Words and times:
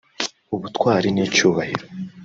ubutwari 0.55 1.07
n’icyubahiro 1.15 1.83